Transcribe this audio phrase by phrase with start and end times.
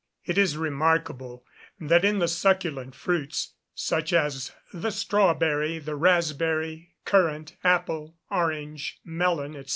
[0.25, 1.45] It is remarkable
[1.79, 9.63] that in the succulent fruits, such as the strawberry, the raspberry, currant, apple, orange, melon,
[9.63, 9.69] &c.